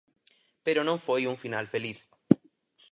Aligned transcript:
Pero 0.65 0.81
non 0.87 1.03
foi 1.05 1.21
un 1.31 1.37
final 1.43 1.65
feliz. 1.73 1.99